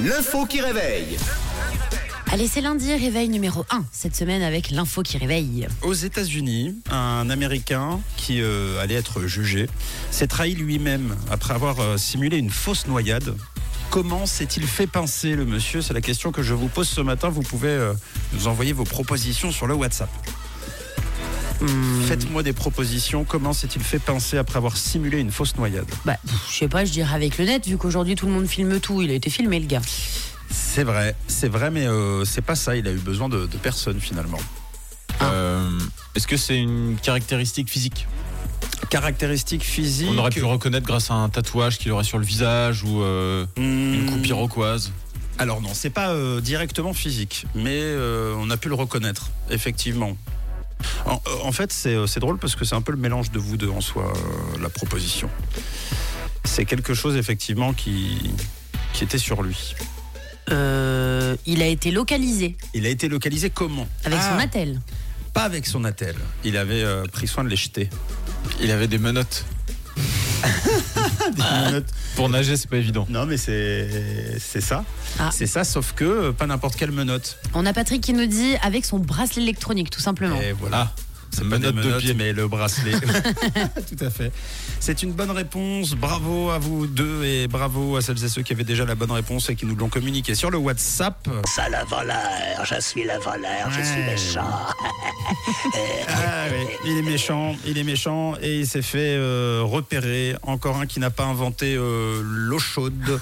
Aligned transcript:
L'info 0.00 0.46
qui 0.46 0.62
réveille. 0.62 1.18
Allez, 2.32 2.48
c'est 2.48 2.62
lundi, 2.62 2.94
réveil 2.94 3.28
numéro 3.28 3.66
1 3.68 3.84
cette 3.92 4.16
semaine 4.16 4.40
avec 4.40 4.70
l'info 4.70 5.02
qui 5.02 5.18
réveille. 5.18 5.68
Aux 5.82 5.92
États-Unis, 5.92 6.74
un 6.90 7.28
Américain 7.28 8.00
qui 8.16 8.40
euh, 8.40 8.80
allait 8.80 8.94
être 8.94 9.26
jugé 9.26 9.68
s'est 10.10 10.26
trahi 10.26 10.54
lui-même 10.54 11.14
après 11.30 11.52
avoir 11.52 11.80
euh, 11.80 11.98
simulé 11.98 12.38
une 12.38 12.48
fausse 12.48 12.86
noyade. 12.86 13.36
Comment 13.90 14.24
s'est-il 14.24 14.66
fait 14.66 14.86
pincer 14.86 15.36
le 15.36 15.44
monsieur? 15.44 15.82
C'est 15.82 15.92
la 15.92 16.00
question 16.00 16.32
que 16.32 16.42
je 16.42 16.54
vous 16.54 16.68
pose 16.68 16.88
ce 16.88 17.02
matin. 17.02 17.28
Vous 17.28 17.42
pouvez 17.42 17.68
euh, 17.68 17.92
nous 18.32 18.46
envoyer 18.46 18.72
vos 18.72 18.84
propositions 18.84 19.52
sur 19.52 19.66
le 19.66 19.74
WhatsApp. 19.74 20.08
Faites-moi 22.06 22.42
des 22.42 22.52
propositions. 22.52 23.24
Comment 23.24 23.52
s'est-il 23.52 23.82
fait 23.82 23.98
pincer 23.98 24.36
après 24.38 24.56
avoir 24.56 24.76
simulé 24.76 25.18
une 25.20 25.30
fausse 25.30 25.56
noyade? 25.56 25.86
Bah, 26.04 26.16
je 26.50 26.56
sais 26.56 26.68
pas, 26.68 26.84
je 26.84 26.92
dirais 26.92 27.14
avec 27.14 27.38
le 27.38 27.44
net, 27.46 27.66
vu 27.66 27.76
qu'aujourd'hui 27.76 28.14
tout 28.16 28.26
le 28.26 28.32
monde 28.32 28.46
filme 28.46 28.80
tout. 28.80 29.00
Il 29.02 29.10
a 29.10 29.14
été 29.14 29.30
filmé, 29.30 29.60
le 29.60 29.66
gars. 29.66 29.80
C'est 30.50 30.84
vrai, 30.84 31.14
c'est 31.26 31.48
vrai, 31.48 31.70
mais 31.70 31.86
euh, 31.86 32.24
c'est 32.24 32.42
pas 32.42 32.54
ça. 32.54 32.76
Il 32.76 32.86
a 32.86 32.92
eu 32.92 32.98
besoin 32.98 33.28
de, 33.28 33.46
de 33.46 33.56
personne 33.56 34.00
finalement. 34.00 34.40
Euh, 35.22 35.70
Est-ce 36.14 36.26
que 36.26 36.36
c'est 36.36 36.58
une 36.58 36.96
caractéristique 37.00 37.70
physique? 37.70 38.06
Caractéristiques 38.90 39.64
physiques. 39.64 40.08
On 40.10 40.18
aurait 40.18 40.30
pu 40.30 40.40
le 40.40 40.46
reconnaître 40.46 40.86
grâce 40.86 41.10
à 41.10 41.14
un 41.14 41.28
tatouage 41.28 41.78
qu'il 41.78 41.90
aurait 41.92 42.04
sur 42.04 42.18
le 42.18 42.24
visage 42.24 42.82
ou 42.84 43.02
euh, 43.02 43.46
une 43.56 44.04
Hmm, 44.04 44.10
coupe 44.10 44.26
iroquoise. 44.26 44.92
Alors 45.38 45.60
non, 45.60 45.70
c'est 45.72 45.90
pas 45.90 46.10
euh, 46.10 46.40
directement 46.40 46.92
physique, 46.92 47.46
mais 47.56 47.80
euh, 47.80 48.34
on 48.38 48.50
a 48.50 48.56
pu 48.56 48.68
le 48.68 48.74
reconnaître, 48.76 49.30
effectivement. 49.50 50.16
En, 51.06 51.14
euh, 51.26 51.30
en 51.42 51.52
fait, 51.52 51.72
c'est 51.72 51.94
euh, 51.94 52.06
c'est 52.06 52.20
drôle 52.20 52.38
parce 52.38 52.56
que 52.56 52.64
c'est 52.64 52.74
un 52.74 52.82
peu 52.82 52.92
le 52.92 52.98
mélange 52.98 53.30
de 53.30 53.38
vous 53.38 53.56
deux 53.56 53.68
en 53.70 53.80
soi, 53.80 54.12
euh, 54.14 54.62
la 54.62 54.68
proposition. 54.68 55.28
C'est 56.44 56.64
quelque 56.64 56.94
chose, 56.94 57.16
effectivement, 57.16 57.72
qui, 57.72 58.30
qui 58.92 59.04
était 59.04 59.18
sur 59.18 59.42
lui. 59.42 59.74
Euh, 60.50 61.36
il 61.46 61.62
a 61.62 61.66
été 61.66 61.90
localisé 61.90 62.56
Il 62.74 62.84
a 62.84 62.90
été 62.90 63.08
localisé 63.08 63.48
comment? 63.50 63.88
Avec 64.04 64.20
son 64.20 64.36
Ah, 64.38 64.42
attel. 64.42 64.80
Pas 65.32 65.44
avec 65.44 65.66
son 65.66 65.84
attel. 65.84 66.14
Il 66.44 66.56
avait 66.58 66.82
euh, 66.84 67.06
pris 67.06 67.26
soin 67.26 67.44
de 67.44 67.48
les 67.48 67.56
jeter. 67.56 67.88
Il 68.60 68.70
avait 68.70 68.86
des 68.88 68.98
menottes. 68.98 69.46
Menottes. 71.66 71.92
Pour 72.16 72.28
nager, 72.28 72.56
c'est 72.56 72.68
pas 72.68 72.76
évident. 72.76 73.06
Non, 73.08 73.26
mais 73.26 73.36
c'est 73.36 74.38
c'est 74.38 74.60
ça. 74.60 74.84
Ah. 75.18 75.30
C'est 75.32 75.46
ça, 75.46 75.64
sauf 75.64 75.92
que 75.92 76.04
euh, 76.04 76.32
pas 76.32 76.46
n'importe 76.46 76.76
quelle 76.76 76.92
menotte. 76.92 77.38
On 77.54 77.66
a 77.66 77.72
Patrick 77.72 78.02
qui 78.02 78.12
nous 78.12 78.26
dit 78.26 78.56
avec 78.62 78.84
son 78.84 78.98
bracelet 78.98 79.42
électronique, 79.42 79.90
tout 79.90 80.00
simplement. 80.00 80.40
Et 80.40 80.52
voilà. 80.52 80.92
C'est 81.34 81.48
pas 81.48 81.58
des 81.58 81.66
menottes 81.66 81.76
de 81.76 81.88
menottes, 81.88 82.00
pied. 82.00 82.14
mais 82.14 82.32
le 82.32 82.48
bracelet. 82.48 82.92
Tout 83.88 84.04
à 84.04 84.10
fait. 84.10 84.32
C'est 84.80 85.02
une 85.02 85.12
bonne 85.12 85.30
réponse. 85.30 85.94
Bravo 85.94 86.50
à 86.50 86.58
vous 86.58 86.86
deux 86.86 87.24
et 87.24 87.48
bravo 87.48 87.96
à 87.96 88.02
celles 88.02 88.22
et 88.24 88.28
ceux 88.28 88.42
qui 88.42 88.52
avaient 88.52 88.64
déjà 88.64 88.84
la 88.84 88.94
bonne 88.94 89.10
réponse 89.10 89.50
et 89.50 89.56
qui 89.56 89.66
nous 89.66 89.74
l'ont 89.76 89.88
communiqué 89.88 90.34
sur 90.34 90.50
le 90.50 90.58
WhatsApp. 90.58 91.28
Ça 91.46 91.68
le 91.68 91.84
voleur, 91.88 92.64
je 92.64 92.80
suis 92.80 93.02
le 93.04 93.18
voleur, 93.22 93.70
je 93.70 93.82
suis 93.82 94.02
méchant. 94.02 94.42
Ah 96.08 96.46
oui, 96.50 96.66
il 96.84 96.98
est 96.98 97.02
méchant, 97.02 97.56
il 97.66 97.78
est 97.78 97.82
méchant 97.84 98.34
et 98.40 98.60
il 98.60 98.66
s'est 98.66 98.82
fait 98.82 99.16
euh, 99.16 99.62
repérer. 99.64 100.36
Encore 100.42 100.76
un 100.76 100.86
qui 100.86 101.00
n'a 101.00 101.10
pas 101.10 101.24
inventé 101.24 101.74
euh, 101.76 102.20
l'eau 102.22 102.58
chaude. 102.58 103.20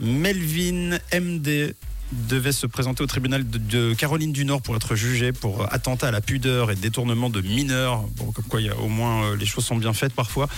Melvin 0.00 0.98
MD 1.12 1.74
devait 2.12 2.52
se 2.52 2.66
présenter 2.66 3.02
au 3.02 3.06
tribunal 3.06 3.48
de, 3.48 3.58
de 3.58 3.94
Caroline 3.94 4.32
du 4.32 4.44
Nord 4.44 4.62
pour 4.62 4.76
être 4.76 4.94
jugé 4.94 5.32
pour 5.32 5.72
attentat 5.72 6.08
à 6.08 6.10
la 6.10 6.20
pudeur 6.20 6.70
et 6.70 6.76
détournement 6.76 7.30
de 7.30 7.40
mineurs. 7.40 8.04
Bon, 8.16 8.32
comme 8.32 8.44
quoi, 8.44 8.60
il 8.60 8.66
y 8.66 8.70
a 8.70 8.76
au 8.76 8.88
moins 8.88 9.24
euh, 9.24 9.36
les 9.36 9.46
choses 9.46 9.64
sont 9.64 9.76
bien 9.76 9.92
faites 9.92 10.14
parfois. 10.14 10.48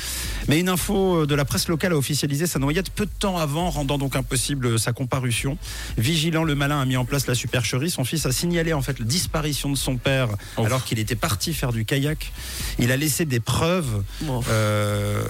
Mais 0.48 0.60
une 0.60 0.68
info 0.68 1.22
euh, 1.22 1.26
de 1.26 1.34
la 1.34 1.44
presse 1.44 1.68
locale 1.68 1.92
a 1.92 1.96
officialisé 1.96 2.46
sa 2.46 2.58
noyade 2.58 2.88
peu 2.90 3.06
de 3.06 3.10
temps 3.18 3.38
avant, 3.38 3.70
rendant 3.70 3.98
donc 3.98 4.16
impossible 4.16 4.66
euh, 4.66 4.78
sa 4.78 4.92
comparution. 4.92 5.58
Vigilant, 5.98 6.44
le 6.44 6.54
malin 6.54 6.80
a 6.80 6.84
mis 6.84 6.96
en 6.96 7.04
place 7.04 7.26
la 7.26 7.34
supercherie. 7.34 7.90
Son 7.90 8.04
fils 8.04 8.26
a 8.26 8.32
signalé 8.32 8.72
en 8.72 8.82
fait 8.82 8.98
la 8.98 9.04
disparition 9.04 9.70
de 9.70 9.76
son 9.76 9.96
père 9.96 10.28
alors 10.56 10.84
qu'il 10.84 10.98
était 10.98 11.16
parti 11.16 11.52
faire 11.54 11.72
du 11.72 11.84
kayak. 11.84 12.32
Il 12.78 12.92
a 12.92 12.96
laissé 12.96 13.24
des 13.24 13.40
preuves. 13.40 14.02
Euh, 14.50 15.22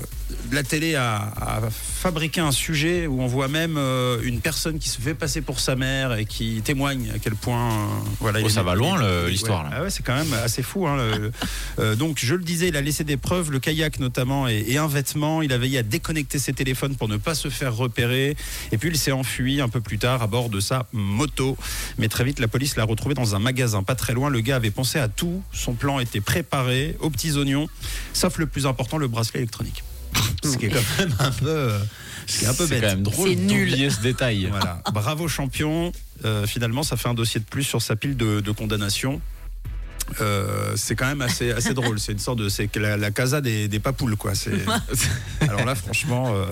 la 0.52 0.62
télé 0.62 0.94
a, 0.94 1.16
a 1.16 1.60
fabriqué 1.70 2.40
un 2.40 2.52
sujet 2.52 3.06
où 3.06 3.20
on 3.20 3.26
voit 3.26 3.48
même 3.48 3.76
euh, 3.76 4.20
une 4.22 4.40
personne 4.40 4.78
qui 4.78 4.88
se 4.88 5.00
fait 5.00 5.14
passer 5.14 5.40
pour 5.40 5.60
sa 5.60 5.76
mère 5.76 6.09
et 6.18 6.24
qui 6.24 6.60
témoigne 6.62 7.10
à 7.14 7.18
quel 7.18 7.34
point. 7.34 7.72
euh, 7.72 7.86
voilà, 8.20 8.40
Oh, 8.44 8.48
ça 8.48 8.62
va 8.62 8.74
loin, 8.74 8.98
l'histoire, 9.28 9.64
ouais. 9.64 9.70
Ah 9.72 9.82
ouais, 9.82 9.90
c'est 9.90 10.02
quand 10.02 10.14
même 10.16 10.32
assez 10.44 10.62
fou. 10.62 10.86
hein, 10.86 10.96
le- 10.96 11.32
euh, 11.78 11.94
donc, 11.96 12.18
je 12.20 12.34
le 12.34 12.42
disais, 12.42 12.68
il 12.68 12.76
a 12.76 12.80
laissé 12.80 13.04
des 13.04 13.16
preuves, 13.16 13.50
le 13.50 13.58
kayak 13.60 13.98
notamment, 14.00 14.48
et, 14.48 14.64
et 14.68 14.78
un 14.78 14.86
vêtement. 14.86 15.42
Il 15.42 15.52
a 15.52 15.58
veillé 15.58 15.78
à 15.78 15.82
déconnecter 15.82 16.38
ses 16.38 16.52
téléphones 16.52 16.96
pour 16.96 17.08
ne 17.08 17.16
pas 17.16 17.34
se 17.34 17.48
faire 17.48 17.74
repérer. 17.76 18.36
Et 18.72 18.78
puis, 18.78 18.88
il 18.90 18.98
s'est 18.98 19.12
enfui 19.12 19.60
un 19.60 19.68
peu 19.68 19.80
plus 19.80 19.98
tard 19.98 20.22
à 20.22 20.26
bord 20.26 20.48
de 20.48 20.60
sa 20.60 20.86
moto. 20.92 21.56
Mais 21.98 22.08
très 22.08 22.24
vite, 22.24 22.38
la 22.40 22.48
police 22.48 22.76
l'a 22.76 22.84
retrouvé 22.84 23.14
dans 23.14 23.34
un 23.34 23.38
magasin 23.38 23.82
pas 23.82 23.94
très 23.94 24.12
loin. 24.14 24.30
Le 24.30 24.40
gars 24.40 24.56
avait 24.56 24.70
pensé 24.70 24.98
à 24.98 25.08
tout. 25.08 25.42
Son 25.52 25.74
plan 25.74 26.00
était 26.00 26.20
préparé 26.20 26.96
aux 27.00 27.10
petits 27.10 27.32
oignons, 27.36 27.68
sauf 28.12 28.38
le 28.38 28.46
plus 28.46 28.66
important, 28.66 28.98
le 28.98 29.08
bracelet 29.08 29.40
électronique. 29.40 29.82
Ce 30.42 30.56
qui 30.56 30.66
est 30.66 30.70
quand 30.70 30.98
même 30.98 31.14
un 31.18 31.30
peu, 31.30 31.46
euh, 31.48 31.78
ce 32.26 32.38
qui 32.38 32.44
est 32.44 32.48
un 32.48 32.54
peu 32.54 32.66
C'est 32.66 32.70
bête. 32.74 32.82
quand 32.82 32.88
même 32.88 33.02
drôle 33.02 33.28
C'est 33.28 33.34
nul. 33.36 33.68
d'oublier 33.68 33.90
ce 33.90 34.00
détail. 34.00 34.46
Voilà. 34.50 34.82
Bravo 34.92 35.28
champion. 35.28 35.92
Euh, 36.24 36.46
finalement, 36.46 36.82
ça 36.82 36.96
fait 36.96 37.08
un 37.08 37.14
dossier 37.14 37.40
de 37.40 37.44
plus 37.46 37.62
sur 37.64 37.80
sa 37.82 37.96
pile 37.96 38.16
de, 38.16 38.40
de 38.40 38.50
condamnation. 38.52 39.20
Euh, 40.20 40.72
c'est 40.76 40.96
quand 40.96 41.06
même 41.06 41.22
assez, 41.22 41.52
assez 41.52 41.74
drôle. 41.74 41.98
C'est 42.00 42.12
une 42.12 42.18
sorte 42.18 42.38
de, 42.38 42.48
c'est 42.48 42.74
la, 42.76 42.96
la 42.96 43.10
casa 43.10 43.40
des, 43.40 43.68
des 43.68 43.80
papoules, 43.80 44.16
quoi. 44.16 44.32
Alors 45.40 45.64
là, 45.64 45.74
franchement, 45.74 46.32
euh, 46.34 46.44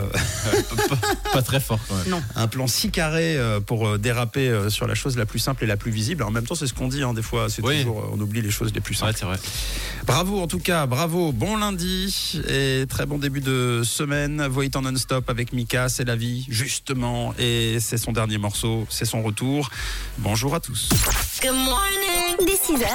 pas, 0.89 0.97
pas 1.33 1.43
très 1.43 1.61
fort 1.61 1.81
quand 1.89 1.95
même. 1.97 2.09
Non. 2.09 2.23
un 2.37 2.49
plan 2.49 2.67
si 2.67 2.91
carré 2.91 3.37
euh, 3.37 3.61
pour 3.61 3.99
déraper 3.99 4.69
sur 4.71 4.87
la 4.87 4.95
chose 4.95 5.17
la 5.17 5.27
plus 5.27 5.39
simple 5.39 5.65
et 5.65 5.67
la 5.67 5.77
plus 5.77 5.91
visible. 5.91 6.23
En 6.23 6.31
même 6.31 6.47
temps, 6.47 6.55
c'est 6.55 6.67
ce 6.67 6.75
qu'on 6.75 6.89
dit, 6.89 7.03
hein, 7.03 7.15
des 7.15 7.23
fois. 7.23 7.49
C'est 7.49 7.63
Oui. 7.65 7.79
toujours, 7.79 8.11
on 8.13 8.21
oublie 8.21 8.43
les 8.43 8.51
choses 8.51 8.73
les 8.75 8.81
plus 8.81 8.95
simples. 8.95 9.13
Ouais, 9.13 9.17
c'est 9.19 9.27
vrai. 9.27 9.39
Bravo 10.07 10.41
en 10.41 10.47
tout 10.47 10.59
cas, 10.59 10.87
bravo, 10.87 11.33
bon 11.33 11.57
lundi 11.57 12.41
et 12.49 12.87
très 12.89 13.07
bon 13.07 13.19
début 13.19 13.41
de 13.41 13.83
semaine. 13.85 14.47
Voit 14.47 14.65
en 14.75 14.83
non-stop 14.83 15.29
avec 15.31 15.53
Mika, 15.53 15.89
c'est 15.89 16.05
la 16.05 16.17
vie, 16.17 16.47
justement, 16.49 17.35
et 17.39 17.79
c'est 17.81 17.99
son 17.99 18.13
dernier 18.13 18.39
morceau, 18.39 18.87
c'est 18.89 19.05
son 19.05 19.23
retour. 19.23 19.71
Bonjour 20.19 20.55
à 20.55 20.61
tous. 20.61 20.89
Dès 21.41 22.55
6h, 22.55 22.87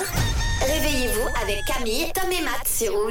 réveillez-vous 0.65 1.27
avec 1.41 1.65
Camille, 1.65 2.11
Tom 2.13 2.31
et 2.31 2.41
Matt 2.41 2.67
sur. 2.67 2.93